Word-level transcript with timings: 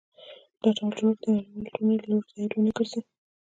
دا 0.61 0.69
ډول 0.77 0.91
جوړښت 0.97 1.21
د 1.23 1.25
نړیوالې 1.27 1.67
ټولنې 1.73 1.95
له 2.01 2.05
لوري 2.09 2.27
تایید 2.29 2.51
ونه 2.53 2.71
ګرځي. 2.77 2.99